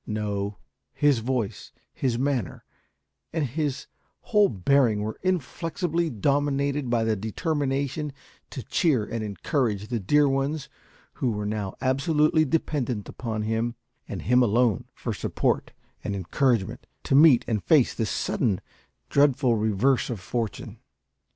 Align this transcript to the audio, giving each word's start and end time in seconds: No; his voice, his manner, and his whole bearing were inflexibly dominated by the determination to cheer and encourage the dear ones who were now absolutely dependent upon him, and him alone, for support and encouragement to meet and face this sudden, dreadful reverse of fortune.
No; 0.07 0.57
his 0.95 1.19
voice, 1.19 1.71
his 1.93 2.17
manner, 2.17 2.63
and 3.31 3.45
his 3.45 3.85
whole 4.21 4.49
bearing 4.49 5.03
were 5.03 5.19
inflexibly 5.21 6.09
dominated 6.09 6.89
by 6.89 7.03
the 7.03 7.15
determination 7.15 8.11
to 8.49 8.63
cheer 8.63 9.05
and 9.05 9.23
encourage 9.23 9.89
the 9.89 9.99
dear 9.99 10.27
ones 10.27 10.69
who 11.13 11.29
were 11.29 11.45
now 11.45 11.75
absolutely 11.81 12.45
dependent 12.45 13.07
upon 13.09 13.43
him, 13.43 13.75
and 14.07 14.23
him 14.23 14.41
alone, 14.41 14.85
for 14.95 15.13
support 15.13 15.71
and 16.03 16.15
encouragement 16.15 16.87
to 17.03 17.13
meet 17.13 17.45
and 17.47 17.63
face 17.63 17.93
this 17.93 18.09
sudden, 18.09 18.59
dreadful 19.07 19.53
reverse 19.55 20.09
of 20.09 20.19
fortune. 20.19 20.79